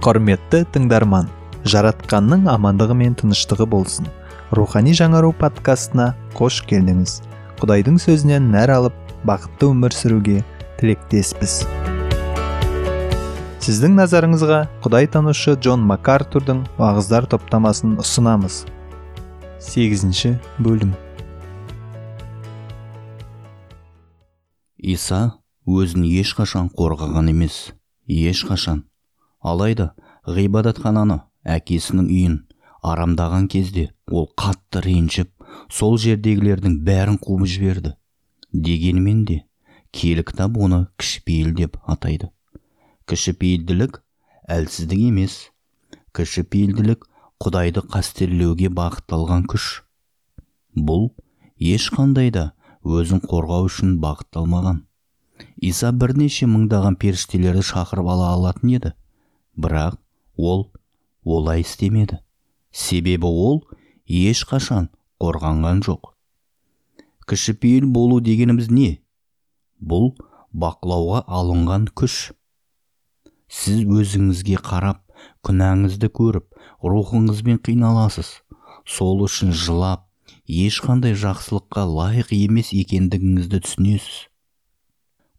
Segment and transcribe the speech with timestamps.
[0.00, 1.26] құрметті тыңдарман
[1.68, 4.06] жаратқанның амандығы мен тыныштығы болсын.
[4.56, 7.18] Рухани жаңару подкастына қош келдіңіз.
[7.60, 8.96] Құдайдың сөзінен нәр алып
[9.28, 10.38] бақытты өмір сүруге
[10.80, 11.58] тілектеспіз.
[13.60, 18.62] Сіздің назарыңызға құдай танушы джон макартурдың уағыздар топтамасын ұсынамыз.
[19.60, 20.96] Сегізінші бөлім.
[24.80, 25.26] Иса
[25.68, 27.66] өзін ешқашан қорғаған емес
[28.08, 28.86] ешқашан.
[29.40, 29.92] Алайда
[30.26, 32.38] ғибадатхананы әкесінің үйін.
[32.80, 35.30] Арамдаған кезде ол қатты ренжіп
[35.72, 37.94] сол жердегілердің бәрін қуып жіберді.
[38.52, 39.42] Дегенмен де
[39.92, 42.30] киелі кітап оны кішіпейіл деп атайды.
[43.06, 44.00] Кішіпейілділік
[44.48, 45.50] әлсіздік емес.
[46.16, 47.06] Кішіпейілділік
[47.40, 49.82] құдайды қастерлеуге бағытталған күш.
[50.76, 51.10] Бұл
[51.56, 52.52] ешқандай да
[52.84, 54.84] өзін қорғау үшін бағытталмаған.
[55.60, 58.92] Иса бірнеше мыңдаған періштелерді шақырып ала алатын еді.
[59.56, 59.98] Бірақ
[60.36, 60.70] ол
[61.24, 62.18] олай істемеді.
[62.70, 63.62] Себебі ол
[64.06, 64.88] ешқашан
[65.20, 66.14] қорғанған жоқ.
[67.26, 69.00] Кішіпейіл болу дегеніміз не?
[69.80, 70.12] Бұл
[70.52, 72.32] бақылауға алынған күш.
[73.50, 75.02] Сіз өзіңізге қарап
[75.46, 76.46] күнәңізді көріп
[76.82, 78.40] рухыңызбен қиналасыз.
[78.86, 80.06] Сол үшін жылап
[80.46, 84.16] ешқандай жақсылыққа лайық емес екендігіңізді түсінесіз.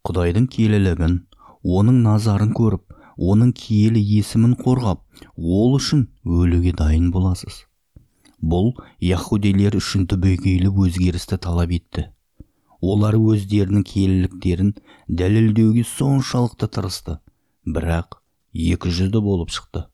[0.07, 1.17] Құдайдың келілігін
[1.61, 5.01] оның назарын көріп оның киелі есімін қорғап
[5.37, 7.65] ол үшін өлуге дайын боласыз.
[8.41, 8.73] Бұл
[9.05, 12.07] яхудилер үшін түбегейлі өзгерісті талап етті.
[12.81, 14.73] Олар өздерінің киеліліктерін
[15.07, 17.19] дәлелдеуге соншалықты тырысты
[17.65, 18.17] бірақ
[18.53, 19.85] екі жүзді болып шықты.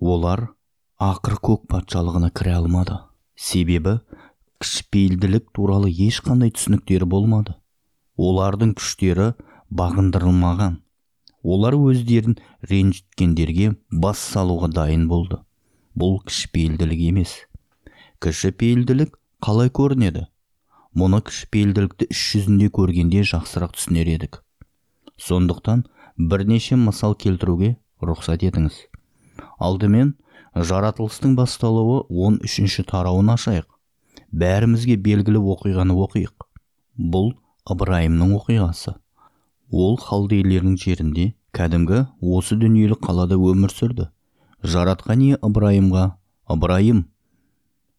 [0.00, 0.48] Олар
[0.96, 2.96] ақыр көк патшалығына кіре алмады.
[3.36, 3.98] Себебі
[4.64, 7.58] кішіпейілділік туралы ешқандай түсініктері болмады.
[8.16, 9.34] Олардың күштері
[9.68, 10.80] бағындырылмаған.
[11.54, 12.36] Олар өздерін
[12.70, 15.38] ренжіткендерге бас салуға дайын болды.
[15.94, 17.36] Бұл кішіпейілділік емес.
[18.20, 19.14] Кішіпейілділік
[19.44, 20.26] қалай көрінеді?
[20.96, 24.42] Мұны кішіпейілділікті іс жүзінде көргенде жақсырақ түсінер едік.
[25.20, 25.86] Сондықтан
[26.16, 28.82] бірнеше мысал келтіруге рұқсат етіңіз.
[29.60, 30.14] Алдымен
[30.56, 33.68] жаратылыстың басталуы он үшінші тарауын ашайық.
[34.32, 36.48] Бәрімізге белгілі оқиғаны оқиық.
[36.96, 37.34] Бұл
[37.68, 38.96] ыбырайымның оқиғасы.
[39.70, 44.08] Ол халдейлердің жерінде кәдімгі осы дүниелік қалада өмір сүрді.
[44.62, 46.06] Жаратқан ие ыбырайымға
[46.52, 47.04] ыбырайым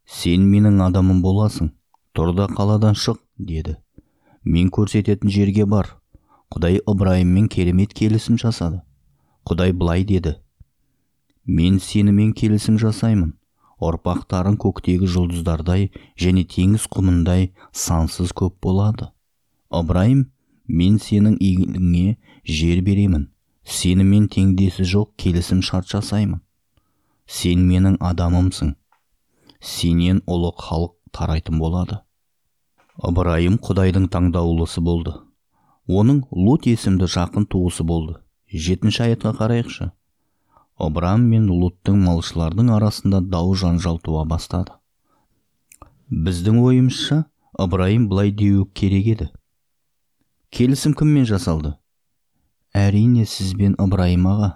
[0.08, 1.72] сен менің адамым боласың
[2.16, 3.76] тұр да қаладан шық деді.
[4.44, 5.96] Мен көрсететін жерге бар.
[6.48, 8.80] Құдай ыбырайыммен керемет келісім жасады.
[9.44, 10.38] Құдай былай деді.
[11.44, 13.34] Мен сенімен келісім жасаймын.
[13.78, 19.12] Ұрпақтарың көктегі жұлдыздардай және теңіз құмындай сансыз көп болады.
[19.70, 20.24] Ыбырайым
[20.68, 23.28] мен сенің игілігіңе жер беремін.
[23.64, 26.40] Сенімен теңдесі жоқ келісім шарт жасаймын.
[27.26, 28.74] Сен менің адамымсың.
[29.60, 32.00] Сенен ұлы халық тарайтын болады.
[33.04, 35.12] Ыбырайым құдайдың таңдаулысы болды.
[35.88, 38.18] Оның лут есімді жақын туысы болды.
[38.52, 39.90] Жетінші аятқа қарайықшы.
[40.78, 44.76] Ыбрам мен луттың малшылардың арасында дау жанжал туа бастады.
[46.08, 47.24] Біздің ойымызша
[47.58, 49.30] ыбырайым былай деуі керек еді.
[50.50, 51.74] Келісім кіммен жасалды?
[52.72, 54.48] Әрине сізбен ыбырайым аға.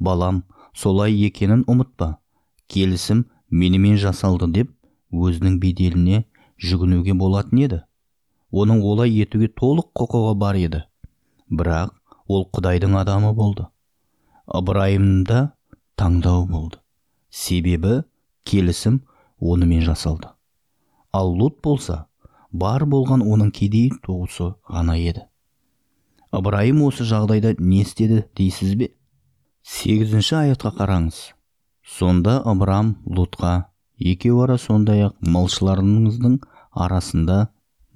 [0.00, 2.14] Балам солай екенін ұмытпа
[2.72, 4.72] келісім менімен жасалды деп
[5.12, 6.24] өзінің беделіне
[6.64, 7.80] жүгінуге болатын еді.
[8.52, 10.82] Оның олай етуге толық құқығы бар еді.
[11.52, 11.92] Бірақ
[12.26, 13.68] ол құдайдың адамы болды.
[14.48, 15.52] Ыбырайымда
[16.00, 16.80] таңдау болды.
[17.28, 18.02] Себебі
[18.48, 19.02] келісім
[19.40, 20.32] онымен жасалды.
[21.12, 22.07] Ал лут болса
[22.52, 25.26] бар болған оның кедей туысы ғана еді.
[26.32, 28.90] Ыбырайым осы жағдайда не істеді дейсіз бе?
[29.64, 31.32] Сегізінші аятқа қараңыз.
[31.84, 36.38] Сонда ыбырам лутқа екеуі ара сондай ақ малшыларыңыздың
[36.72, 37.38] арасында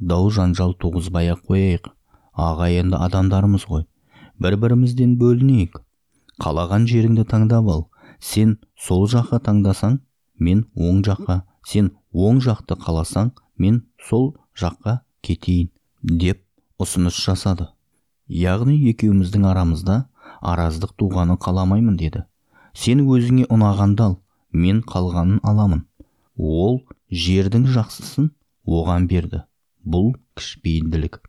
[0.00, 1.92] дау жанжал туғызбай ақ қояйық
[2.32, 3.84] ағайынды адамдарымыз ғой.
[4.40, 5.76] Бір бірімізден бөлінейік.
[6.40, 7.88] Қалаған жеріңді таңдап ал.
[8.18, 9.98] Сен сол жаққа таңдасаң
[10.40, 11.42] мен оң жаққа.
[11.68, 15.70] Сен оң жақты қаласаң мен сол жаққа кетейін
[16.02, 16.42] деп
[16.82, 17.68] ұсыныс жасады.
[18.28, 19.98] Яғни екеуміздің арамызда
[20.40, 22.24] араздық туғанын қаламаймын деді.
[22.74, 24.16] Сен өзіңе ұнағанды ал
[24.52, 25.84] мен қалғанын аламын.
[26.36, 28.32] Ол жердің жақсысын
[28.66, 29.44] оған берді.
[29.84, 31.22] Бұл кішіпейілділік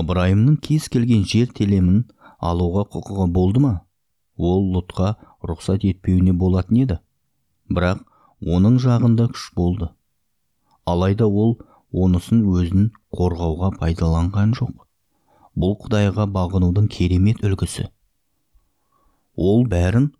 [0.00, 2.04] ыбырайымның кез келген жер телемін
[2.50, 3.72] алуға құқығы болды ма?
[4.36, 5.14] Ол лұтқа
[5.50, 6.98] рұқсат етпеуіне болатын еді.
[7.68, 8.04] Бірақ
[8.56, 9.90] оның жағында күш болды.
[10.86, 11.58] Алайда ол
[11.92, 14.74] онысын өзін қорғауға пайдаланған жоқ.
[15.58, 17.88] Бұл құдайға бағынудың керемет үлгісі.
[19.36, 20.10] Ол бәрін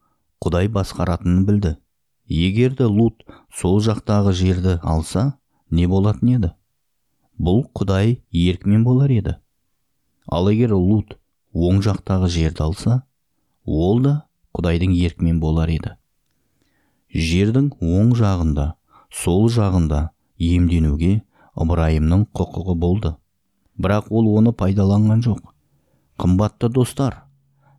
[0.43, 1.77] құдай басқаратынын білді.
[2.31, 3.25] Егер де лут
[3.55, 5.35] сол жақтағы жерді алса
[5.71, 6.51] не болатын еді?
[7.39, 9.37] Бұл құдай еркімен болар еді.
[10.27, 11.17] Ал егер лут
[11.55, 13.03] оң жақтағы жерді алса
[13.65, 14.15] ол да
[14.55, 15.97] құдайдың еркімен болар еді.
[17.11, 18.75] Жердің оң жағында
[19.11, 21.21] сол жағында емденуге
[21.57, 23.15] ыбырайымның құқығы болды.
[23.81, 25.41] Бірақ ол оны пайдаланған жоқ.
[26.21, 27.23] Қымбатты достар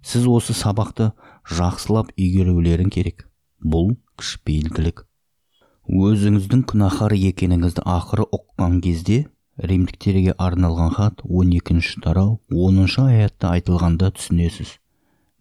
[0.02, 1.12] сіз осы сабақты
[1.46, 3.28] жақсылап игерулерің керек.
[3.62, 5.06] Бұл кішіпейілділік
[5.92, 9.26] өзіңіздің күнәһар екеніңізді ақыры ұққан кезде
[9.58, 14.78] римдіктерге арналған хат 12 тарау 10 аятта айтылғанда түсінесіз.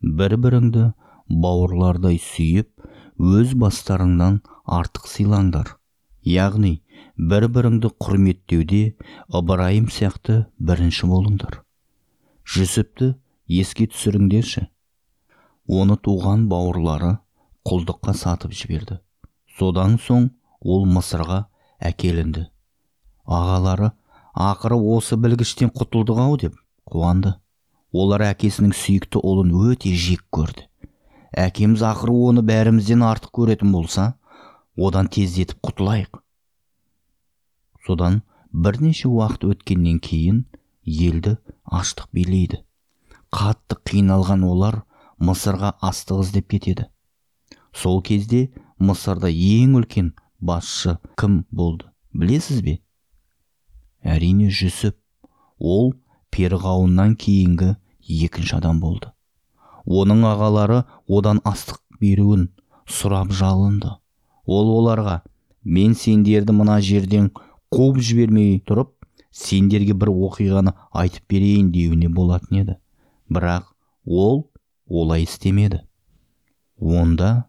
[0.03, 0.87] Бір біріңді
[1.29, 2.73] бауырлардай сүйіп
[3.21, 5.77] өз бастарыңнан артық сыйлаңдар.
[6.25, 6.81] Яғни
[7.21, 8.81] бір біріңді құрметтеуде
[9.37, 11.59] ыбырайым сияқты бірінші болыңдар.
[12.49, 13.11] Жүсіпті
[13.61, 14.63] еске түсіріңдерші.
[15.69, 17.19] Оны туған бауырлары
[17.69, 18.97] құлдыққа сатып жіберді.
[19.59, 20.31] Содан соң
[20.65, 21.43] ол мысырға
[21.91, 22.47] әкелінді.
[23.29, 23.93] Ағалары
[24.33, 26.57] ақыры осы білгіштен құтылдық ау деп
[26.89, 27.35] қуанды.
[27.93, 30.65] Олар әкесінің сүйікті ұлын өте жек көрді.
[31.37, 34.15] Әкеміз ақыры оны бәрімізден артық көретін болса
[34.79, 36.23] одан тездетіп құтылайық
[37.87, 38.23] содан
[38.53, 40.45] бірнеше уақыт өткеннен кейін
[40.85, 42.63] елді аштық билейді.
[43.31, 44.83] Қатты қиналған олар
[45.19, 46.89] мысырға астық іздеп кетеді.
[47.73, 48.49] Сол кезде
[48.79, 52.81] мысырда ең үлкен басшы кім болды білесіз бе?
[54.03, 54.97] Әрине жүсіп.
[55.61, 55.93] Ол
[56.33, 57.75] перғауыннан кейінгі
[58.25, 59.13] екінші адам болды.
[59.85, 62.49] Оның ағалары одан астық беруін
[62.89, 63.93] сұрап жалынды.
[64.47, 65.21] Ол оларға
[65.65, 67.31] мен сендерді мына жерден
[67.71, 68.89] қуып жібермей тұрып
[69.31, 70.73] сендерге бір оқиғаны
[71.03, 72.75] айтып берейін деуіне болатын еді.
[73.31, 73.69] Бірақ
[74.07, 74.49] ол
[74.89, 75.85] олай істемеді.
[76.81, 77.47] Онда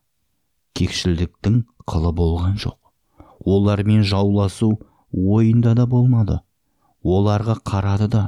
[0.78, 2.78] кекшілдіктің қылы болған жоқ.
[3.42, 4.76] Олармен жауласу
[5.12, 6.38] ойында да болмады.
[7.02, 8.24] Оларға қарады да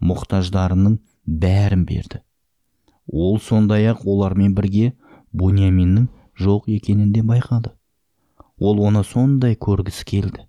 [0.00, 2.22] мұқтаждарының бәрін берді.
[3.06, 4.94] Ол сондай ақ олармен бірге
[5.32, 6.08] буняминнің
[6.40, 7.76] жоқ екенін де байқады.
[8.58, 10.48] Ол оны сондай көргісі келді.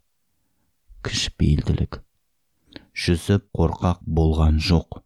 [1.06, 2.02] Кішіпейілділік
[2.96, 5.02] жүсіп қорқақ болған жоқ.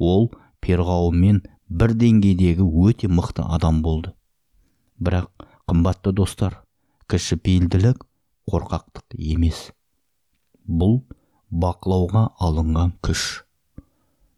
[0.00, 0.30] Ол
[0.64, 4.14] перғауынмен бір деңгейдегі өте мықты адам болды.
[4.98, 6.62] Бірақ қымбатты достар
[7.12, 8.06] кішіпейілділік
[8.50, 9.70] қорқақтық емес.
[10.66, 11.02] Бұл
[11.50, 13.44] бақылауға алынған күш.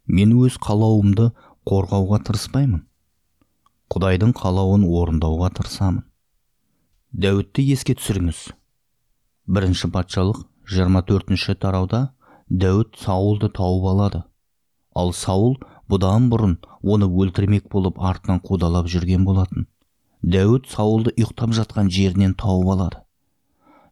[0.08, 1.30] Мен өз қалауымды
[1.68, 2.84] қорғауға тырыспаймын.
[3.88, 6.04] Құдайдың қалауын орындауға тырысамын.
[7.12, 8.40] Дәуітті еске түсіріңіз.
[9.48, 12.00] Бірінші патшалық 24 тарауда
[12.50, 14.22] дәуіт саулды тауып алады.
[14.94, 15.54] Ал саул
[15.88, 19.64] бұдан бұрын оны өлтірмек болып артынан қудалап жүрген болатын.
[20.20, 23.00] Дәуіт саулды ұйықтап жатқан жерінен тауып алады.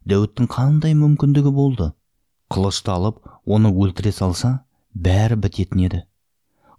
[0.05, 1.93] Дәуіттің қандай мүмкіндігі болды?
[2.53, 4.53] Қылышты алып оны өлтіре салса
[4.93, 6.03] бәрі бітетін еді.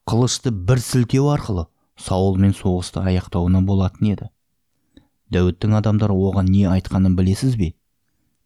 [0.05, 1.65] Қылышты бір сілтеу арқылы
[1.97, 4.29] саулмен соғысты аяқтауына болатын еді.
[5.33, 7.73] Дәуіттің адамдары оған не айтқанын білесіз бе?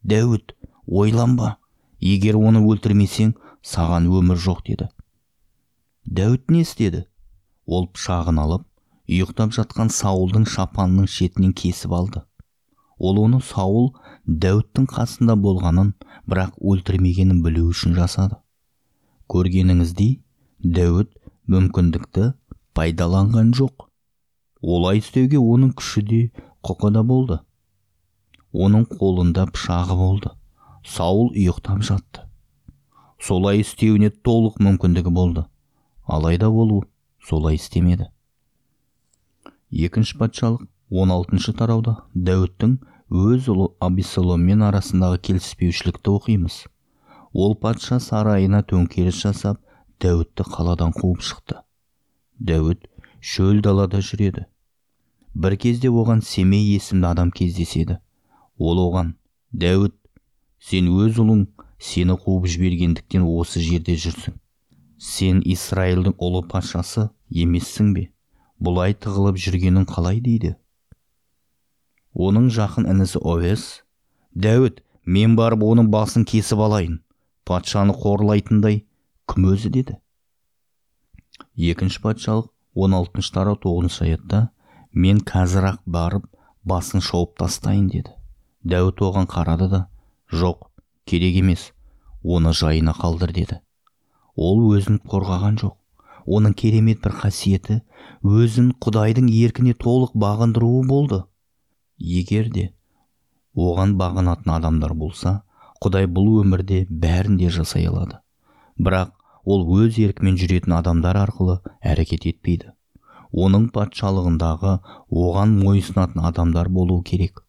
[0.01, 0.55] Дәуіт
[0.87, 1.57] ойланба
[2.01, 4.89] егер оны өлтірмесең саған өмір жоқ деді.
[6.05, 7.05] Дәуіт не істеді?
[7.65, 8.65] Ол пышағын алып
[9.11, 12.23] ұйықтап жатқан саулдың шапанының шетінен кесіп алды.
[12.97, 13.91] Ол оны саул
[14.25, 15.93] дәуіттің қасында болғанын
[16.29, 18.37] бірақ өлтірмегенін білу үшін жасады.
[19.31, 20.19] Көргеніңіздей
[20.77, 21.13] дәуіт
[21.51, 22.33] мүмкіндікті
[22.77, 23.87] пайдаланған жоқ.
[24.61, 26.21] Олай істеуге оның күші де
[26.65, 27.39] құқы да болды.
[28.53, 30.31] Оның қолында пышағы болды.
[30.83, 32.25] Саул ұйықтап жатты.
[33.21, 35.45] Солай істеуіне толық мүмкіндігі болды.
[36.05, 36.83] Алайда ол
[37.21, 38.09] солай істемеді.
[39.71, 42.79] Екінші патшалық 16 тарауда дәуіттің
[43.11, 46.65] өз ұлы абиссаломмен арасындағы келіспеушілікті оқимыз.
[47.31, 49.61] Ол патша сарайына төңкеріс жасап
[50.03, 51.61] дәуітті қаладан қуып шықты.
[52.39, 52.89] Дәуіт
[53.21, 54.47] шөл далада жүреді.
[55.33, 58.01] Бір кезде оған семей есімді адам кездеседі.
[58.57, 59.13] Ол оған
[59.53, 59.95] дәуіт
[60.61, 61.45] сен өз ұлың
[61.81, 64.37] сені қуып жібергендіктен осы жерде жүрсің.
[65.01, 68.03] Сен Исраилдің ұлы патшасы емессің бе?
[68.61, 70.53] Бұлай тығылып жүргенін қалай дейді?
[72.13, 73.65] Оның жақын інісі овес
[74.37, 76.99] дәуіт мен барып оның басын кесіп алайын
[77.49, 78.83] патшаны қорлайтындай
[79.31, 79.71] кім өзі?
[79.73, 79.97] деді.
[81.57, 84.49] Екінші патшалық 16 тарау 9 аятта
[84.93, 86.27] мен қазір барып
[86.63, 88.13] басын шауып тастайын деді.
[88.61, 89.87] Дәуіт оған қарады да
[90.31, 90.67] жоқ
[91.05, 91.71] керек емес
[92.23, 93.59] оны жайына қалдыр деді.
[94.35, 95.75] Ол өзін қорғаған жоқ.
[96.25, 97.81] Оның керемет бір қасиеті
[98.23, 101.23] өзін құдайдың еркіне толық бағындыруы болды.
[101.97, 102.69] Егер де
[103.55, 105.41] оған бағынатын адамдар болса
[105.83, 108.21] құдай бұл өмірде бәрін де жасай алады.
[108.77, 109.11] Бірақ
[109.45, 112.71] ол өз еркімен жүретін адамдар арқылы әрекет етпейді.
[113.31, 114.77] Оның патшалығындағы
[115.09, 117.43] оған мойынсынатын адамдар болуы керек.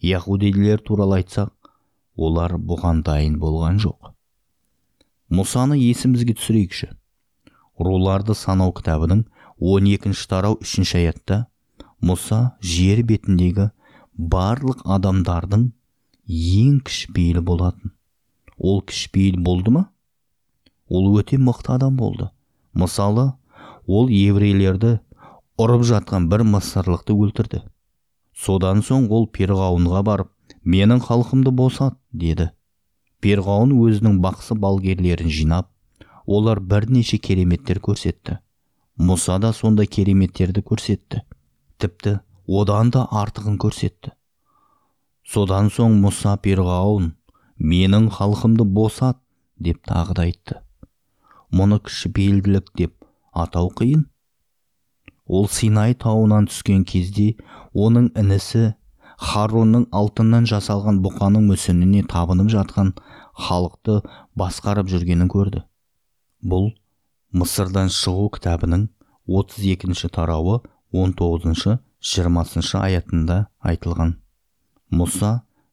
[0.00, 1.52] Яхудилер туралы айтсақ
[2.18, 4.12] олар бұған дайын болған жоқ.
[5.30, 6.90] Мұсаны есімізге түсірейікші.
[7.78, 9.26] Руларды санау кітабының
[9.62, 11.44] 12 тарау 3 аятта
[12.02, 13.68] мұса жер бетіндегі
[14.34, 15.68] барлық адамдардың
[16.28, 17.92] ең кішіпейілі болатын.
[18.58, 19.84] Ол кішіпейіл болды ма?
[20.88, 22.30] Ол өте мықты адам болды.
[22.72, 23.32] Мысалы
[23.86, 24.98] ол еврейлерді
[25.58, 27.62] ұрып жатқан бір мысырлықты өлтірді.
[28.34, 30.30] Содан соң ол перғауынға барып
[30.64, 32.50] менің халқымды босат деді.
[33.22, 35.70] Перғауын өзінің бақсы балгерлерін жинап
[36.26, 38.38] олар бірнеше кереметтер көрсетті.
[38.98, 41.22] Мұса да сондай кереметтерді көрсетті.
[41.78, 44.12] Тіпті одан да артығын көрсетті.
[45.24, 47.12] Содан соң мұса перғауын
[47.58, 49.18] менің халқымды босат
[49.58, 50.60] деп тағы да айтты.
[51.52, 52.94] Мұны кішіпейілділік деп
[53.32, 54.06] атау қиын.
[55.26, 57.34] Ол синай тауынан түскен кезде
[57.74, 58.74] оның інісі
[59.18, 62.92] харонның алтыннан жасалған бұқаның мүсініне табынып жатқан
[63.48, 63.98] халықты
[64.38, 65.64] басқарып жүргенін көрді.
[66.42, 66.70] Бұл
[67.34, 68.88] мысырдан шығу кітабының
[69.26, 70.60] 32 тарауы
[70.94, 74.16] 19-20 аятында айтылған.
[74.94, 75.32] Мұса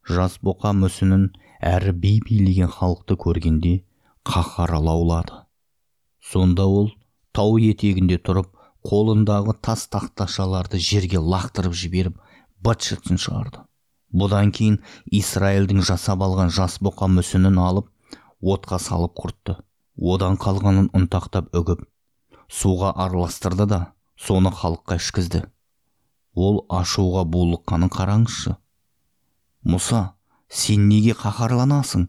[0.09, 1.29] жас бұқа мүсінін
[1.61, 3.79] әрі би билеген халықты көргенде
[4.25, 5.45] қаһар лаулады
[6.31, 6.89] сонда ол
[7.37, 8.49] тау етегінде тұрып
[8.89, 12.19] қолындағы тас тақташаларды жерге лақтырып жіберіп
[12.65, 13.63] быт шытын шығарды.
[14.15, 14.79] Бұдан кейін
[15.19, 17.89] исраилдің жасап алған жас бұқа мүсінін алып
[18.41, 19.57] отқа салып құртты.
[19.95, 21.85] Одан қалғанын ұнтақтап үгіп
[22.49, 23.79] суға араластырды да
[24.19, 25.43] соны халыққа ішкізді.
[26.35, 28.55] Ол ашуға булыққанын қараңызшы.
[29.65, 30.01] Мұса
[30.49, 32.07] сен неге қаһарланасың?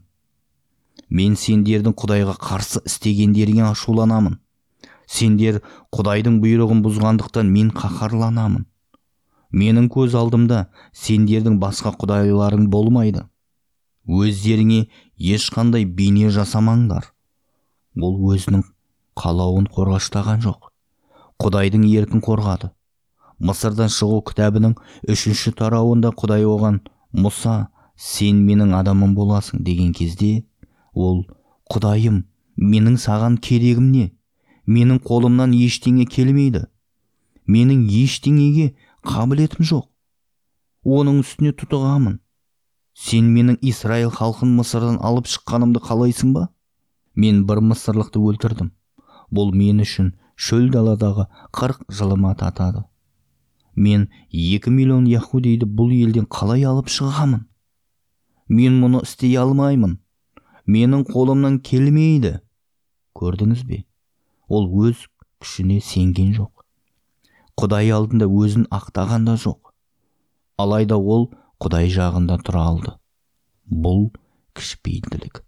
[1.09, 4.39] Мен сендердің құдайға қарсы істегендеріңе ашуланамын.
[5.07, 5.61] Сендер
[5.95, 8.65] құдайдың бұйрығын бұзғандықтан мен қаһарланамын.
[9.51, 13.23] Менің көз алдымда сендердің басқа құдайларың болмайды.
[14.07, 14.87] Өздеріңе
[15.17, 17.11] ешқандай бейне жасамаңдар.
[17.99, 18.63] Ол өзінің
[19.17, 20.69] қалауын қорғаштаған жоқ.
[21.41, 22.71] Құдайдың еркін қорғады.
[23.39, 24.77] Мысырдан шығу кітабының
[25.09, 26.79] үшінші тарауында құдай оған
[27.13, 30.45] мұса сен менің адамым боласың деген кезде
[30.93, 31.25] ол
[31.73, 32.23] құдайым
[32.57, 34.11] менің саған керегім не?
[34.65, 36.65] Менің қолымнан ештеңе келмейді.
[37.47, 38.73] Менің ештеңеге
[39.07, 39.85] қабілетім жоқ.
[40.97, 42.19] Оның үстіне тұтығамын.
[42.97, 46.49] Сен менің израиль халқын мысырдан алып шыққанымды қалайсың ба?
[47.15, 48.73] Мен бір мысырлықты өлтірдім.
[49.31, 52.85] Бұл мен үшін шөл даладағы қырық жылыма татады
[53.77, 57.45] мен екі миллион яхудейді бұл елден қалай алып шығамын?
[58.49, 59.99] Мен мұны істей алмаймын.
[60.65, 62.39] Менің қолымнан келмейді.
[63.15, 63.83] Көрдіңіз бе?
[64.49, 65.05] Ол өз
[65.39, 66.56] күшіне сенген жоқ.
[67.57, 69.73] Құдай алдында өзін ақтаған да жоқ.
[70.61, 71.29] Алайда ол
[71.63, 72.93] құдай жағында тұра алды.
[73.67, 74.09] Бұл
[74.57, 75.41] кішіпейілділік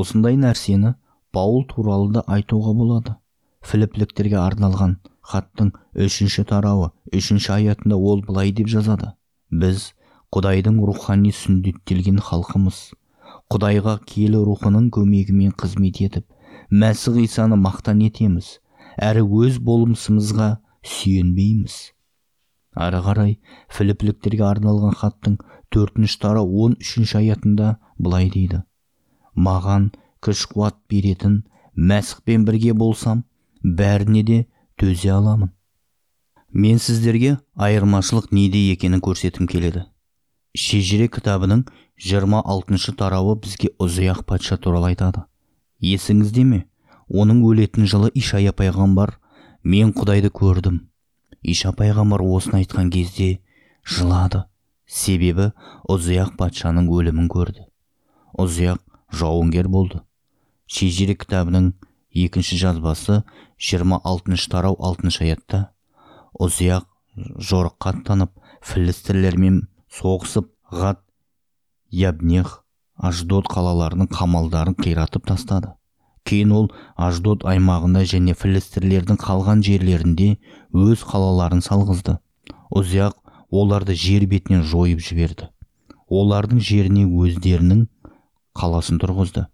[0.00, 0.94] осындай нәрсені
[1.34, 3.16] паул туралы да айтуға болады.
[3.66, 4.96] Філіпліктерге арналған
[5.32, 5.72] хаттың
[6.06, 9.12] үшінші тарауы үшінші аятында ол былай деп жазады.
[9.50, 9.90] Біз
[10.34, 12.78] құдайдың рухани сүндеттелген халқымыз.
[13.50, 16.26] Құдайға киелі рухының көмегімен қызмет етіп
[16.70, 18.58] мәсіх исаны мақтан етеміз.
[18.96, 20.50] Әрі өз болмысымызға
[20.86, 21.76] сүйенбейміз.
[22.74, 23.36] Ары қарай
[23.74, 25.38] філіпліктерге арналған хаттың
[25.74, 28.62] төртінші тара он үшінші аятында былай дейді.
[29.34, 29.90] Маған
[30.24, 31.42] күш қуат беретін
[31.74, 33.24] мәсіхпен бірге болсам
[33.62, 34.38] бәріне де
[34.80, 35.52] төзе аламын.
[36.52, 39.84] Мен сіздерге айырмашылық неде екенін көрсеткім келеді.
[40.56, 41.62] Шежіре кітабының
[41.94, 45.22] жиырма алтыншы тарауы бізге ұзияқ патша туралы айтады.
[45.78, 46.64] Есіңізде ме?
[47.06, 49.19] Оның өлетін жылы ишая пайғамбар
[49.62, 50.80] мен құдайды көрдім.
[51.42, 53.40] Иша пайғамбар осыны айтқан кезде
[53.84, 54.44] жылады.
[54.86, 55.50] Себебі
[55.88, 57.66] ұзияқ патшаның өлімін көрді.
[58.38, 58.80] Ұзияқ
[59.14, 60.00] жауынгер болды.
[60.66, 61.72] Шежіре кітабының
[62.10, 63.22] екінші жазбасы
[63.58, 65.70] 26 тарау 6 аятта.
[66.34, 66.86] Ұзияқ
[67.38, 68.32] жорыққа аттанып
[68.64, 71.02] філістірлермен соғысып ғат
[71.90, 72.60] ябнех
[72.96, 75.74] аждод қалаларының қамалдарын қиратып тастады.
[76.28, 80.36] Кейін ол аждод аймағында және філістірлердің қалған жерлерінде
[80.72, 82.18] өз қалаларын салғызды.
[82.70, 83.16] Ұзияқ
[83.50, 85.50] оларды жер бетінен жойып жіберді.
[86.10, 87.86] Олардың жеріне өздерінің
[88.58, 89.46] қаласын тұрғызды.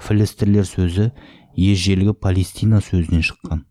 [0.00, 1.10] Філістірлер сөзі
[1.56, 3.64] ежелгі палестина сөзінен шыққан.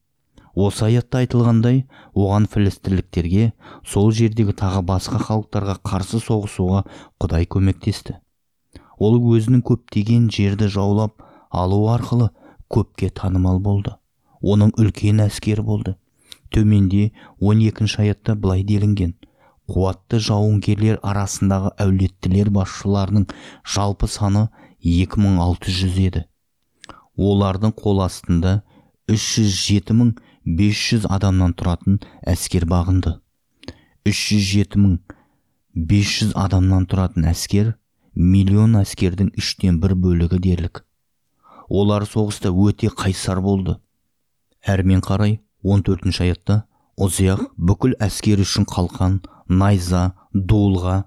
[0.54, 1.80] Осы аятта айтылғандай
[2.14, 3.54] оған філістірліктерге
[3.90, 6.84] сол жердегі тағы басқа халықтарға қарсы соғысуға
[7.22, 8.20] құдай көмектесті.
[9.02, 11.23] Ол өзінің көптеген жерді жаулап
[11.54, 12.30] алу арқылы
[12.74, 13.94] көпке танымал болды.
[14.42, 15.96] Оның үлкен әскері болды.
[16.54, 19.14] Төменде 12 аятта былай делінген.
[19.70, 23.30] Қуатты жауынгерлер арасындағы әулеттілер басшыларының
[23.76, 24.50] жалпы саны
[24.84, 26.26] 2600 еді.
[27.16, 28.62] Олардың қол астында
[29.08, 30.14] 307 мың
[30.46, 33.16] 500 адамнан тұратын әскер бағынды.
[34.10, 34.98] 307 мың
[35.74, 37.76] 500 адамнан тұратын әскер
[38.14, 40.84] миллион әскердің үштен бір бөлігі дерлік.
[41.82, 43.77] Олар соғыста өте қайсар болды.
[44.63, 46.63] Әрмен қарай 14 аятта
[47.01, 50.03] ұзияқ бүкіл әскер үшін қалқан найза
[50.34, 51.03] дулға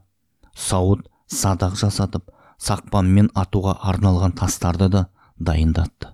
[0.56, 5.06] сауыт садақ жасатып сақпанмен атуға арналған тастарды да
[5.38, 6.12] дайындатты.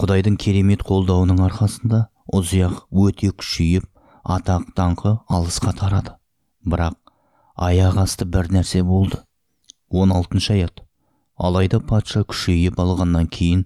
[0.00, 3.86] Құдайдың керемет қолдауының арқасында ұзияқ өте күшейіп
[4.24, 6.16] атақ даңқы алысқа тарады.
[6.64, 6.96] Бірақ
[7.54, 9.20] аяқ асты бір нәрсе болды.
[9.90, 10.82] 16 аят.
[11.36, 13.64] Алайда патша күшейіп алғаннан кейін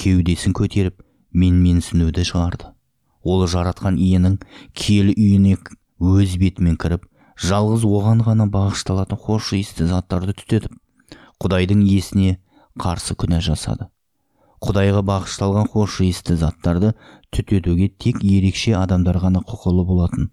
[0.00, 2.72] кеудесін көтеріп менменсінуді шығарды.
[3.22, 4.38] Ол жаратқан иенің
[4.72, 5.56] киелі үйіне
[6.00, 7.04] өз бетімен кіріп
[7.40, 10.72] жалғыз оған ғана бағышталатын хош иісті заттарды түтетіп
[11.40, 12.38] құдайдың иесіне
[12.80, 13.88] қарсы күнә жасады.
[14.60, 16.94] Құдайға бағышталған хош иісті заттарды
[17.32, 20.30] түтетуге тек ерекше адамдар ғана құқылы болатын.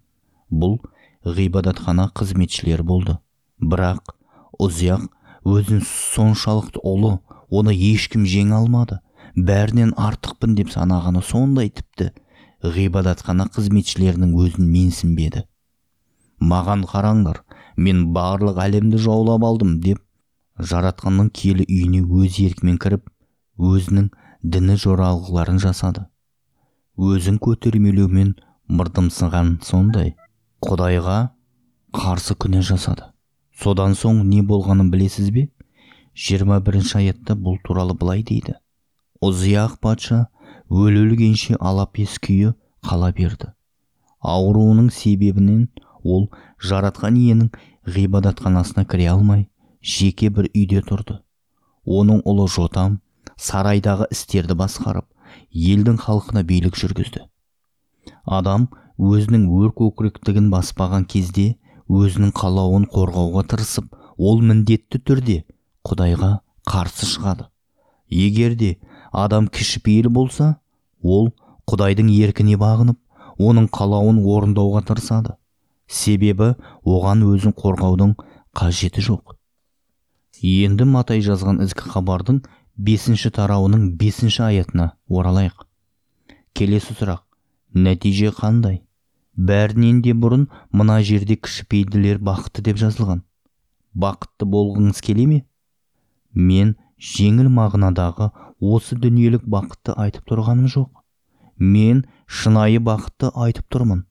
[0.52, 0.78] Бұл
[1.24, 3.16] ғибадатхана қызметшілері болды.
[3.60, 4.12] Бірақ
[4.60, 5.08] ұзияқ
[5.56, 7.18] өзін соншалықты ұлы
[7.50, 8.98] оны ешкім жеңе алмады.
[9.34, 12.10] Бәрінен артықпын деп санағаны сондай тіпті
[12.74, 15.44] ғибадатхана қызметшілерінің өзін менсінбеді.
[16.40, 17.42] Маған қараңдар
[17.76, 20.02] мен барлық әлемді жаулап алдым деп
[20.58, 23.06] жаратқанның киелі үйіне өз еркімен кіріп
[23.58, 24.08] өзінің
[24.42, 26.06] діні жоралғыларын жасады.
[26.98, 28.34] Өзін көтермелеумен
[28.66, 30.16] мырдымсыған сондай
[30.66, 31.18] құдайға
[31.94, 33.12] қарсы күнә жасады.
[33.58, 35.48] Содан соң не болғанын білесіз бе?
[36.28, 38.56] 21 бірінші аятта бұл туралы былай дейді.
[39.22, 40.26] Ұзияқ патша
[40.70, 42.54] өлі өлгенше алапес күйі
[42.86, 43.52] қала берді.
[44.18, 45.68] Ауруының себебінен
[46.02, 46.28] ол
[46.62, 47.52] жаратқан иенің
[47.96, 49.46] ғибадатханасына кіре алмай
[49.82, 51.20] жеке бір үйде тұрды.
[51.86, 52.98] Оның ұлы жотам
[53.38, 55.06] сарайдағы істерді басқарып
[55.52, 57.24] елдің халқына билік жүргізді.
[58.26, 58.68] Адам
[58.98, 61.54] өзінің өр көкіректігін баспаған кезде
[61.88, 65.38] өзінің қалауын қорғауға тырысып ол міндетті түрде
[65.88, 66.30] құдайға
[66.68, 67.48] қарсы шығады.
[68.10, 68.76] Егер де
[69.12, 70.56] адам кішіпейіл болса
[71.02, 71.30] ол
[71.70, 72.98] құдайдың еркіне бағынып
[73.38, 75.36] оның қалауын орындауға тырысады.
[75.88, 78.16] Себебі оған өзін қорғаудың
[78.56, 79.36] қажеті жоқ.
[80.42, 82.42] Енді матай жазған ізгі хабардың
[82.76, 85.64] бесінші тарауының бесінші аятына оралайық.
[86.52, 87.24] Келесі сұрақ.
[87.74, 88.82] Нәтиже қандай?
[89.38, 93.22] Бәрінен де бұрын мына жерде кішіпейділер бақытты деп жазылған.
[93.94, 95.38] Бақытты болғыңыз келе ме?
[96.34, 100.90] Мен жеңіл мағынадағы осы дүниелік бақытты айтып тұрғаным жоқ.
[101.58, 104.04] Мен шынайы бақытты айтып тұрмын.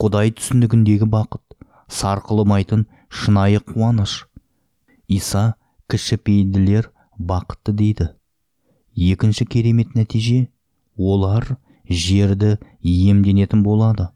[0.00, 1.58] Құдай түсінігіндегі бақыт
[2.00, 4.24] сарқылмайтын шынайы қуаныш.
[5.08, 5.54] Иса
[5.88, 8.08] кішіпейділер бақытты дейді.
[8.96, 10.48] Екінші керемет нәтиже
[10.96, 11.56] олар
[11.88, 14.10] жерді иемденетін болады.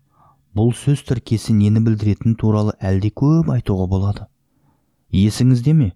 [0.57, 4.27] Бұл сөз тіркесі нені білдіретіні туралы әлде көп айтуға болады.
[5.13, 5.93] Есіңізде ме?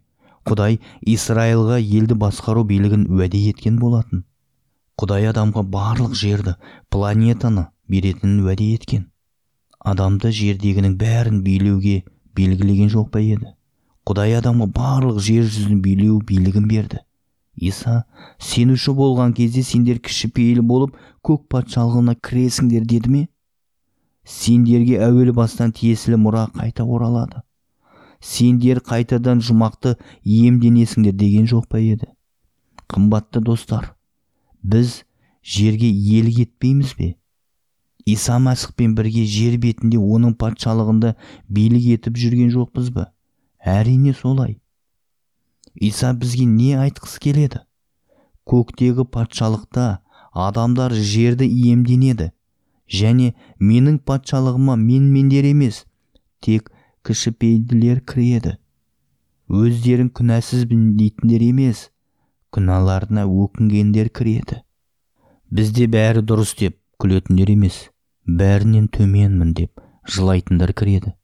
[0.47, 4.25] Құдай исраилға елді басқару билігін уәде еткен болатын.
[4.97, 6.55] Құдай адамға барлық жерді
[6.89, 9.09] планетаны беретінін уәде еткен.
[9.81, 12.05] Адамды жердегінің бәрін билеуге
[12.39, 13.53] белгілеген жоқ па еді?
[14.07, 17.03] Құдай адамға барлық жер жүзін билеу билігін берді.
[17.57, 18.05] Иса
[18.39, 23.23] сенуші болған кезде сендер кішіпейіл болып көк патшалығына кіресіңдер деді ме?
[24.27, 27.43] Сендерге әуелі бастан тиесілі мұра қайта оралады.
[28.21, 32.09] Сендер қайтадан жұмақты иемденесіңдер деген жоқ па еді?
[32.91, 33.93] Қымбатты достар
[34.63, 35.05] біз
[35.43, 37.15] жерге иелік етпейміз бе?
[38.07, 41.15] Иса мәсіхпен бірге жер бетінде оның патшалығында
[41.51, 43.11] билік етіп жүрген жоқпыз ба?
[43.63, 44.61] Әрине солай.
[45.75, 47.63] Иса бізге не айтқысы келеді?
[48.47, 49.89] Көктегі патшалықта
[50.33, 52.31] адамдар жерді иемденеді.
[52.93, 55.85] Және менің патшалығыма менмендер емес
[56.41, 56.71] тек
[57.07, 58.57] кішіпейділер кіреді.
[59.47, 61.89] Өздерін күнәсізбін дейтіндер емес
[62.55, 64.63] күнәларына өкінгендер кіреді.
[65.51, 67.77] Бізде бәрі дұрыс деп күлетіндер емес
[68.27, 71.15] бәрінен төменмін деп жылайтындар кіреді.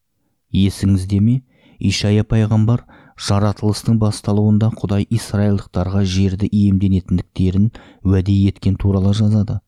[0.53, 1.41] Есіңізде ме?
[1.83, 2.85] Ишая пайғамбар
[3.27, 7.71] жаратылыстың басталуында құдай исраилдықтарға жерді иемденетіндіктерін
[8.07, 9.59] уәде еткен туралы жазады.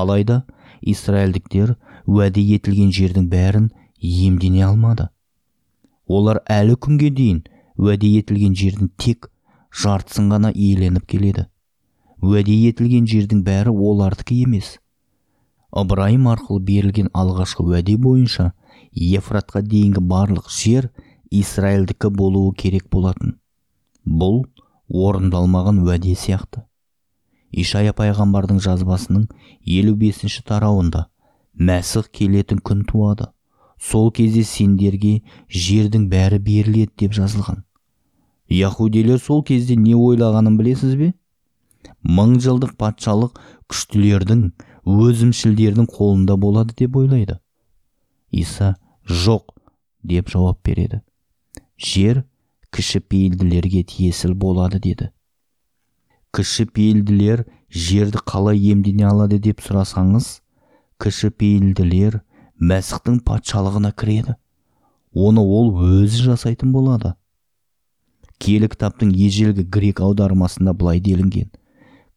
[0.00, 0.42] Алайда
[0.92, 1.74] израильдіктер
[2.06, 5.08] уәде етілген жердің бәрін иемдене алмады.
[6.06, 7.42] Олар әлі күнге дейін
[7.80, 9.30] уәде етілген жердің тек
[9.82, 11.46] жартысын ғана иеленіп келеді.
[12.20, 14.76] Уәде етілген жердің бәрі олардікі емес.
[15.74, 18.52] Ыбырайым арқылы берілген алғашқы уәде бойынша
[18.94, 20.90] ефратқа дейінгі барлық жер
[21.30, 23.38] израильдікі болуы керек болатын.
[24.04, 24.44] Бұл
[24.88, 26.62] орындалмаған уәде сияқты.
[27.62, 29.28] Ишая пайғамбардың жазбасының
[29.78, 31.06] елу бесінші тарауында
[31.54, 33.30] мәсіх келетін күн туады.
[33.78, 37.62] Сол кезде сендерге жердің бәрі беріледі деп жазылған.
[38.48, 41.12] Яхудилер сол кезде не ойлағанын білесіз бе?
[42.04, 43.40] Мың жылдық патшалық
[43.70, 44.46] күштілердің
[44.84, 47.38] өзімшілдердің қолында болады деп ойлайды.
[48.30, 48.74] Иса
[49.08, 49.54] жоқ
[50.02, 51.00] деп жауап береді.
[51.78, 52.24] Жер
[52.70, 55.10] кіші пейілділерге тиесіл болады деді.
[56.34, 60.40] Кіші пейілділер жерді қалай иемдене алады деп сұрасаңыз
[60.98, 62.16] кіші пейілділер
[62.58, 64.34] мәсіхтің патшалығына кіреді.
[65.14, 67.12] Оны ол өзі жасайтын болады.
[68.42, 71.52] Киелі кітаптың ежелгі грек аудармасында былай делінген.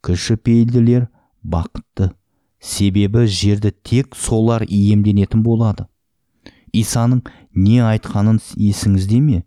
[0.02, 1.06] Кіші пейілділер
[1.44, 2.10] бақытты.
[2.58, 5.86] Себебі жерді тек солар иемденетін болады.
[6.74, 7.22] Исаның
[7.54, 9.44] не айтқанын есіңізде ме?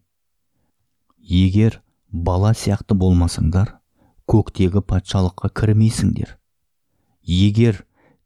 [1.20, 1.82] Егер
[2.12, 3.81] бала сияқты болмасаңдар
[4.32, 6.38] көктегі патшалыққа кірмейсіңдер.
[7.28, 7.82] Егер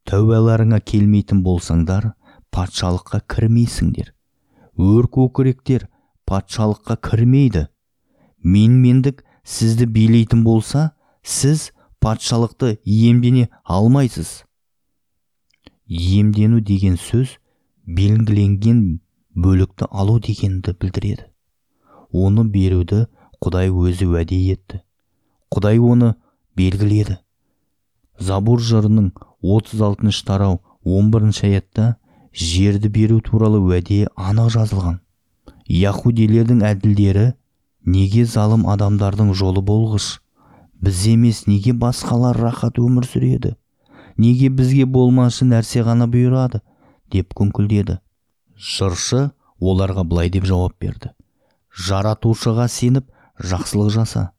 [0.05, 2.11] тәубаларыңа келмейтін болсаңдар
[2.53, 4.11] патшалыққа кірмейсіңдер.
[4.77, 5.87] Өр көкіректер
[6.29, 7.65] патшалыққа кірмейді.
[8.43, 10.91] Менмендік сізді билейтін болса
[11.23, 14.43] сіз патшалықты иемдене алмайсыз.
[15.89, 17.39] Иемдену деген сөз
[17.85, 18.99] белгіленген
[19.33, 21.31] бөлікті алу дегенді білдіреді.
[22.13, 23.07] Оны беруді
[23.41, 24.85] құдай өзі уәде етті.
[25.55, 26.13] Құдай оны
[26.59, 27.17] белгіледі.
[28.19, 31.95] Забур жырының 36 тарау 11 аятта
[32.31, 34.99] жерді беру туралы уәде анық жазылған.
[35.71, 37.25] Яхудилердің әділдері
[37.85, 40.19] неге залым адамдардың жолы болғыш?
[40.83, 43.55] Біз емес неге басқалар рахат өмір сүреді?
[44.17, 46.61] Неге бізге болмашы нәрсе ғана бұйырады?
[47.11, 47.99] деп күңкілдеді.
[48.55, 51.11] Жыршы оларға былай деп жауап берді.
[51.75, 54.29] Жаратушыға сеніп жақсылық жаса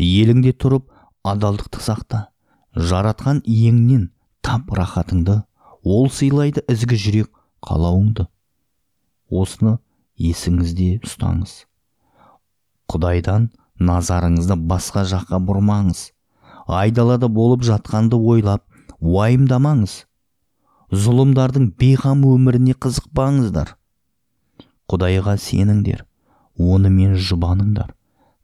[0.00, 0.88] еліңде тұрып
[1.24, 2.28] адалдықты сақта.
[2.74, 4.10] Жаратқан иеңнен
[4.42, 5.42] тап рахатыңды
[5.84, 7.30] ол сыйлайды ізгі жүрек
[7.64, 8.26] қалауыңды.
[9.30, 9.78] Осыны
[10.20, 11.64] есіңізде ұстаңыз.
[12.90, 16.10] Құдайдан назарыңызды басқа жаққа бұрмаңыз.
[16.66, 18.64] Айдалада болып жатқанды ойлап
[19.00, 20.04] уайымдамаңыз.
[20.94, 23.74] Зұлымдардың бейқам өміріне қызықпаңыздар.
[24.90, 26.04] Құдайға сеніңдер
[26.60, 27.94] онымен жұбаныңдар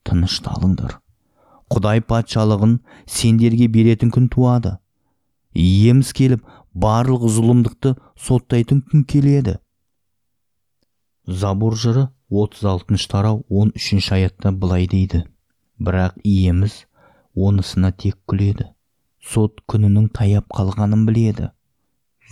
[0.09, 1.00] тынышталыңдар.
[1.71, 4.73] Құдай патшалығын сендерге беретін күн туады.
[5.55, 6.47] Иеміз келіп
[6.85, 9.59] барлық зұлымдықты соттайтын күн келеді.
[11.27, 15.25] Забур жыры 36 тарау 13 аятта былай дейді.
[15.79, 16.87] Бірақ иеміз
[17.35, 18.67] онысына тек күледі.
[19.23, 21.53] Сот күнінің таяп қалғанын біледі.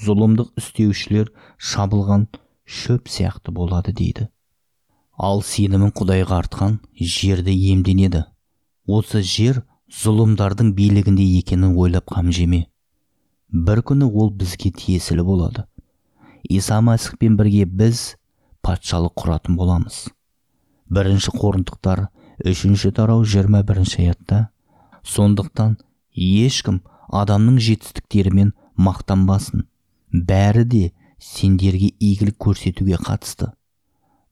[0.02, 2.26] Зұлымдық істеушілер шабылған
[2.64, 4.26] шөп сияқты болады дейді.
[5.18, 8.24] Ал сенімін құдайға артқан жерді емденеді
[8.88, 12.66] осы жер зұлымдардың билігінде екенін ойлап қам жеме
[13.48, 15.64] бір күні ол бізге тиесілі болады.
[16.48, 18.16] Иса мәсіхпен бірге біз
[18.64, 20.08] патшалық құратын боламыз.
[20.92, 22.06] Бірінші қорынтықтар
[22.44, 24.48] үшінші тарау жиырма бірінші аятта.
[25.04, 25.78] Сондықтан
[26.14, 29.64] ешкім адамның жетістіктерімен мақтанбасын.
[30.12, 30.84] Бәрі де
[31.18, 33.52] сендерге игілік көрсетуге қатысты.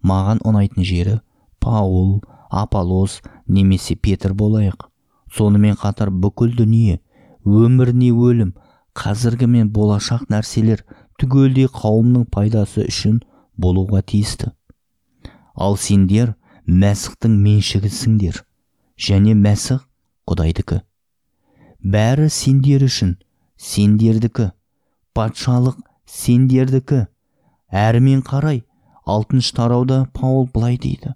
[0.05, 1.21] Маған ұнайтын жері
[1.61, 4.89] паул аполос немесе петр болайық.
[5.33, 7.01] Сонымен қатар бүкіл дүние
[7.45, 8.55] өмір не өлім
[8.97, 10.85] қазіргі мен болашақ нәрселер
[11.21, 13.21] түгелдей қауымның пайдасы үшін
[13.57, 14.53] болуға тиісті.
[15.55, 16.35] Ал сендер
[16.67, 18.43] мәсіхтің меншігісіңдер
[19.09, 19.85] және мәсіх
[20.29, 20.81] құдайдікі.
[21.83, 23.17] Бәрі сендер үшін
[23.57, 24.51] сендердікі
[25.17, 27.07] патшалық сендердікі.
[27.71, 28.65] Әрмен қарай
[29.07, 31.15] алтыншы тарауда паул былай дейді.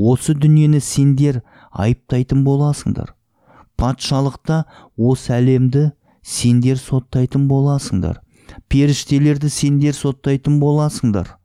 [0.00, 3.12] Осы дүниені сендер айыптайтын боласыңдар.
[3.76, 4.64] Патшалықта
[4.96, 5.90] осы әлемді
[6.22, 8.20] сендер соттайтын боласыңдар.
[8.68, 11.36] Періштелерді сендер соттайтын боласыңдар.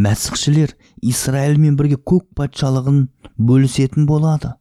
[0.00, 3.06] Мәсіхшілер израильмен бірге көк патшалығын
[3.38, 4.54] бөлісетін болады.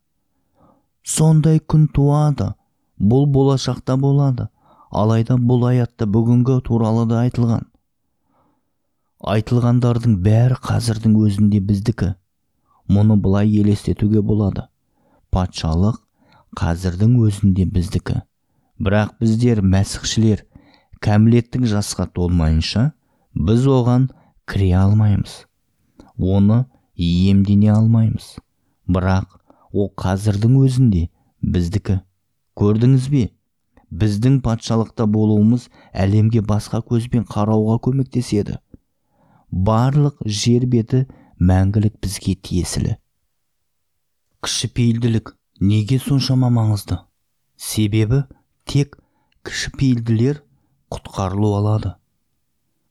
[1.03, 2.53] Сондай күн туады
[2.99, 4.49] бұл болашақта болады.
[4.91, 7.67] Алайда бұл аятта бүгінгі туралы да айтылған.
[9.19, 12.15] Айтылғандардың бәрі қазірдің өзінде біздікі.
[12.89, 14.65] Мұны былай елестетуге болады.
[15.29, 16.01] Патшалық
[16.57, 18.23] қазірдің өзінде біздікі.
[18.81, 20.45] Бірақ біздер мәсіхшілер
[21.05, 22.91] кәмілеттік жасқа толмайынша
[23.35, 24.09] біз оған
[24.49, 25.43] кіре алмаймыз.
[26.17, 28.37] Оны иемдене алмаймыз.
[28.89, 29.37] Бірақ
[29.71, 31.03] ол қазірдің өзінде
[31.41, 31.99] біздікі.
[32.57, 33.27] Көрдіңіз бе?
[33.89, 38.57] Біздің патшалықта болуымыз әлемге басқа көзбен қарауға көмектеседі.
[39.51, 41.05] Барлық жер беті
[41.39, 42.95] мәңгілік бізге тиесілі.
[44.43, 46.97] Кішіпейілділік неге соншама маңызды?
[47.55, 48.23] Себебі
[48.67, 48.97] тек
[49.47, 50.41] кішіпейілділер
[50.91, 51.93] құтқарылу алады.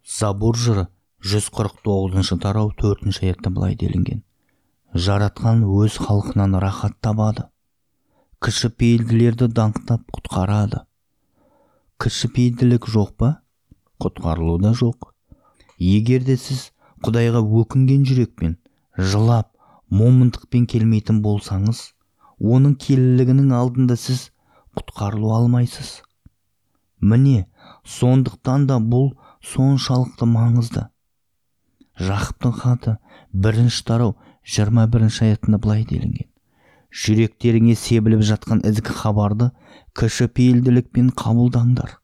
[0.05, 0.87] Забур жыры
[1.21, 4.25] 149 тарау 4 аятта былай делінген.
[4.95, 7.45] Жаратқан өз халқынан рахат табады.
[8.41, 10.87] Кішіпейілділерді даңқтап құтқарады.
[12.01, 13.31] Кішіпейілділік жоқ па?
[14.01, 15.13] Құтқарылу да жоқ.
[15.77, 16.71] Егер де сіз
[17.05, 18.57] құдайға өкінген жүрекпен
[19.13, 19.53] жылап
[20.01, 21.83] момындықпен келмейтін болсаңыз
[22.55, 24.29] оның келілігінің алдында сіз
[24.79, 26.03] құтқарылу алмайсыз.
[27.01, 27.47] Міне
[27.87, 29.13] сондықтан да бұл
[29.53, 30.87] соншалықты маңызды.
[31.99, 32.97] Жақыптың хаты
[33.33, 34.15] бірінші тарау
[34.47, 36.29] жиырма бірінші аятында былай делінген.
[36.89, 39.51] Жүректеріңе себіліп жатқан ізгі хабарды
[39.99, 41.99] кішіпейілділікпен қабылдаңдар.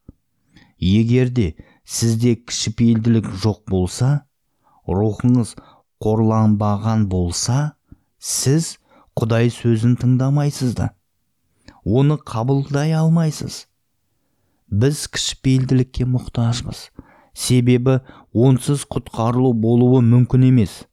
[0.79, 1.55] Егер де
[1.85, 4.11] сізде кішіпейілділік жоқ болса
[4.89, 5.55] рухыңыз
[6.05, 7.77] қорланбаған болса
[8.19, 8.77] сіз
[9.19, 10.93] құдай сөзін тыңдамайсыз да
[11.85, 13.67] оны қабылдай алмайсыз.
[14.71, 16.89] Біз кішіпейілділікке мұқтажбыз.
[17.35, 18.01] Себебі
[18.33, 20.85] онсыз құтқарылу болуы мүмкін емес.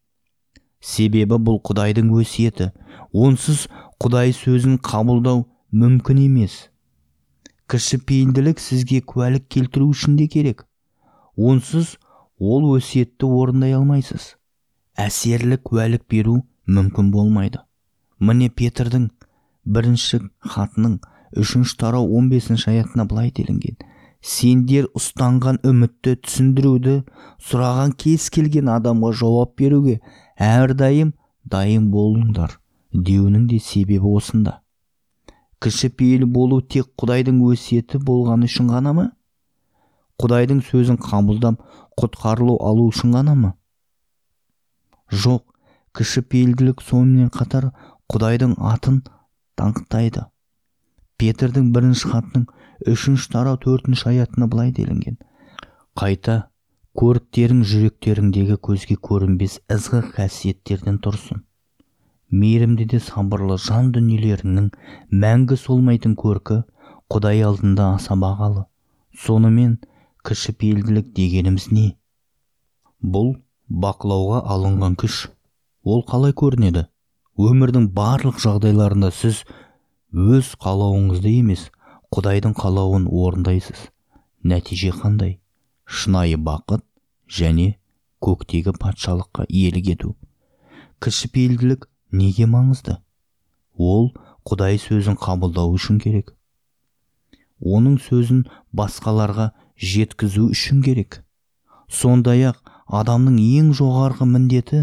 [0.82, 2.72] Себебі бұл құдайдың өсиеті.
[3.14, 3.68] Онсыз
[4.04, 6.68] құдай сөзін қабылдау мүмкін емес.
[7.72, 10.66] Кішіпейілділік сізге куәлік келтіру үшін де керек.
[11.38, 11.96] Онсыз
[12.42, 14.36] ол өсиетті орындай алмайсыз.
[14.98, 17.62] Әсерлі куәлік беру мүмкін болмайды.
[18.20, 19.10] Міне петрдің
[19.66, 20.24] бірінші
[20.56, 20.98] хатының
[21.38, 23.78] үшінші тарау 15 аятына былай делінген.
[24.22, 26.98] Сендер ұстанған үмітті түсіндіруді
[27.46, 30.00] сұраған кез келген адамға жауап беруге
[30.38, 31.14] әрдайым
[31.46, 32.58] дайын болыңдар
[32.94, 34.60] деуінің де себебі осында.
[35.62, 39.08] Кішіпейіл болу тек құдайдың өсиеті болғаны үшін ғана ма?
[40.22, 41.62] Құдайдың сөзін қабылдап
[42.02, 43.54] құтқарылу алу үшін ғана ма?
[45.24, 45.46] Жоқ
[45.98, 47.72] кішіпейілділік сонымен қатар
[48.12, 49.02] құдайдың атын
[49.60, 50.28] даңқтайды
[51.22, 52.48] петрдің бірінші хатының
[52.92, 55.20] үшінші тарау төртінші аятына былай делінген.
[56.00, 56.38] Қайта
[56.98, 61.44] көріктерің жүректеріңдегі көзге көрінбес ызғы қасиеттерден тұрсын.
[62.32, 64.72] Мейірімді де сабырлы жан дүниелеріңнің
[65.24, 66.62] мәңгі солмайтын көркі
[67.14, 68.66] құдай алдында аса бағалы.
[69.14, 69.78] Сонымен
[70.28, 71.86] кішіпейілділік дегеніміз не?
[73.02, 73.34] Бұл
[73.84, 75.28] бақылауға алынған күш.
[75.84, 76.86] Ол қалай көрінеді?
[77.42, 79.42] Өмірдің барлық жағдайларында сіз
[80.12, 81.70] өз қалауыңызды емес
[82.14, 83.88] құдайдың қалауын орындайсыз.
[84.44, 85.40] Нәтиже қандай?
[85.86, 86.84] Шынайы бақыт
[87.40, 87.78] және
[88.22, 90.16] көктегі патшалыққа иелік ету.
[91.02, 93.00] Кішіпейілділік неге маңызды?
[93.78, 94.12] Ол
[94.46, 96.36] құдай сөзін қабылдау үшін керек.
[97.62, 101.22] Оның сөзін басқаларға жеткізу үшін керек.
[101.90, 102.60] Сондай ақ
[103.02, 104.82] адамның ең жоғарғы міндеті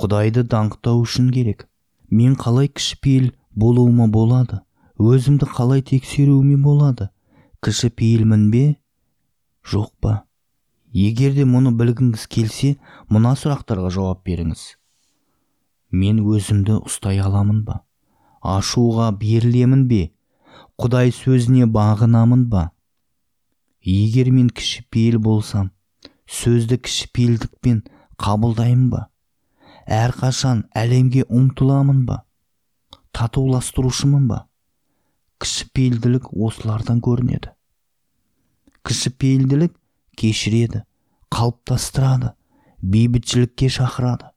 [0.00, 1.66] құдайды даңқтау үшін керек.
[2.10, 4.60] Мен қалай кішіпейіл болуыма болады?
[4.98, 7.08] Өзімді қалай тексеруіме болады?
[7.64, 8.64] Кішіпейілмін бе?
[9.66, 10.14] Жоқ па?
[10.94, 12.76] Егер де мұны білгіңіз келсе
[13.10, 14.76] мына сұрақтарға жауап беріңіз.
[15.90, 17.80] Мен өзімді ұстай аламын ба?
[18.42, 20.02] Ашуға берілемін бе?
[20.78, 22.68] Құдай сөзіне бағынамын ба?
[23.84, 25.70] Егер мен кішіпейіл болсам
[26.30, 27.82] сөзді кішіпейілдікпен
[28.20, 29.02] қабылдаймын ба?
[29.84, 32.22] Әрқашан әлемге ұмтыламын ба?
[33.12, 34.38] Татуластырушымын ба?
[35.44, 37.52] Кішіпейілділік осылардан көрінеді.
[38.88, 39.76] Кішіпейілділік
[40.16, 40.84] кешіреді
[41.28, 42.32] қалыптастырады
[42.80, 44.32] бейбітшілікке шақырады.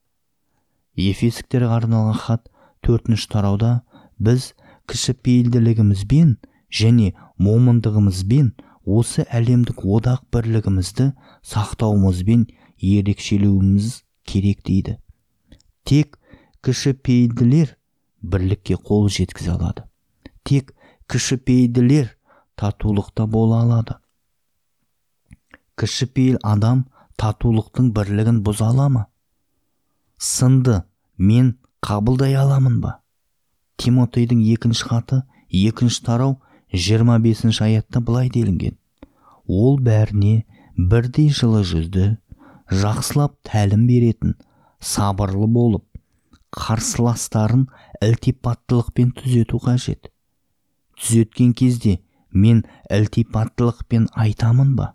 [0.98, 2.48] Ефесіктерге арналған хат
[2.84, 3.74] төртінші тарауда
[4.20, 4.54] біз
[4.92, 6.38] кішіпейілділігімізбен
[6.72, 8.52] және момындығымызбен
[8.88, 11.12] осы әлемдік одақ бірлігімізді
[11.43, 12.47] сақтауымызбен
[12.80, 14.97] ерекшелеуіміз керек дейді.
[15.84, 16.19] Тек
[16.63, 17.76] кішіпейілділер
[18.21, 19.84] бірлікке қол жеткізе алады.
[20.47, 20.71] Тек
[21.12, 22.15] кішіпейілділер
[22.56, 24.00] татулықта бола алады.
[25.76, 26.88] Кішіпейіл адам
[27.19, 29.06] татулықтың бірлігін бұза ала ма?
[30.17, 30.82] Сынды
[31.17, 32.97] мен қабылдай аламын ба?
[33.78, 35.21] Тимотейдің екінші хаты
[35.52, 36.38] екінші тарау
[36.74, 38.78] жиырма бесінші аятта былай делінген.
[39.48, 40.44] Ол бәріне
[40.78, 42.18] бірдей жылы жүзді
[42.72, 44.36] жақсылап тәлім беретін
[44.84, 45.86] сабырлы болып
[46.58, 47.68] қарсыластарын
[48.04, 50.12] ілтипаттылықпен түзету қажет.
[50.98, 52.00] Түзеткен кезде
[52.32, 54.94] мен ілтипаттылықпен айтамын ба?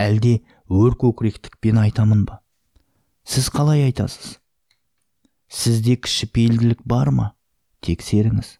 [0.00, 2.40] Әлде өр көкіректікпен айтамын ба?
[3.24, 4.38] Сіз қалай айтасыз?
[5.50, 7.32] Сізде кішіпейілділік бар ма?
[7.84, 8.59] Тексеріңіз.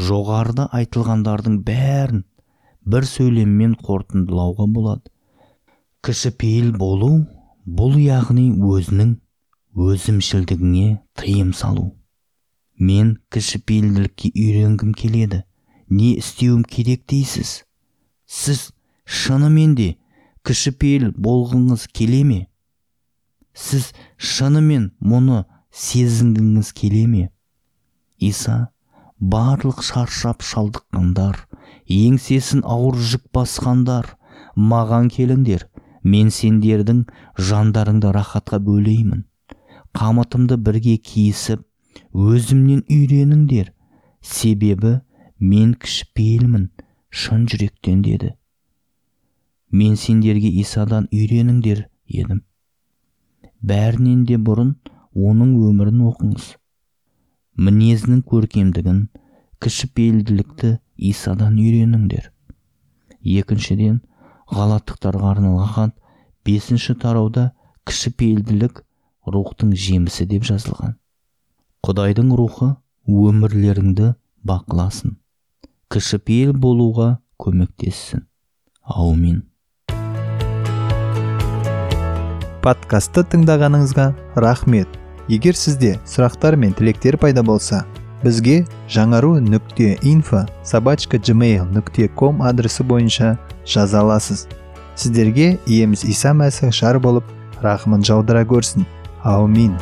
[0.00, 2.24] Жоғарыда айтылғандардың бәрін
[2.84, 5.10] бір сөйлеммен қорытындылауға болады.
[6.04, 7.10] Кішіпейіл болу
[7.64, 9.14] бұл яғни өзінің
[9.74, 11.92] өзімшілдігіне тыйым салу.
[12.78, 15.44] Мен кішіпейілділікке үйренгім келеді.
[15.88, 17.62] Не істеуім керек дейсіз?
[18.26, 18.72] Сіз
[19.06, 19.94] шынымен де
[20.42, 22.40] кішіпейіл болғыңыз келе ме?
[23.54, 27.28] Сіз шынымен мұны сезінгіңіз келе ме?
[28.18, 28.73] Иса
[29.32, 31.38] барлық шаршап шалдыққандар
[31.94, 34.10] еңсесін ауыр жүк басқандар
[34.72, 35.64] маған келіңдер
[36.14, 37.04] мен сендердің
[37.50, 39.24] жандарыңды рахатқа бөлеймін.
[39.96, 41.62] Қамытымды бірге киісіп
[42.12, 43.70] өзімнен үйреніңдер.
[44.20, 44.98] Себебі
[45.38, 46.68] мен кішіпейілмін
[47.10, 48.34] шын жүректен деді.
[49.70, 52.42] Мен сендерге исадан үйреніңдер едім.
[53.64, 54.74] Бәрінен де бұрын
[55.14, 56.52] оның өмірін оқыңыз.
[57.56, 59.04] Мінезінің көркемдігін
[59.62, 60.70] кішіпейілділікті
[61.10, 62.30] исадан үйреніңдер.
[63.24, 64.00] Екіншіден
[64.50, 65.94] ғалаттықтарға арналған
[66.44, 67.50] бесінші тарауда
[67.88, 68.82] кішіпейілділік
[69.26, 70.98] рухтың жемісі деп жазылған.
[71.84, 72.74] Құдайдың рухы
[73.08, 74.14] өмірлеріңді
[74.44, 75.16] бақыласын.
[75.92, 78.26] Кішіпейіл болуға көмектессін.
[78.82, 79.44] Аумин.
[82.64, 85.03] Подкастты тыңдағаныңызға рахмет.
[85.28, 87.84] Егер сізде сұрақтар мен тілектер пайда болса
[88.24, 94.46] бізге жаңару нүкте инфо собачка gmail нүкте ком адресі бойынша жаза аласыз.
[94.96, 97.24] Сіздерге иеміз иса мәсіх жар болып
[97.64, 98.86] рахымын жаудыра көрсін.
[99.24, 99.76] Аумин.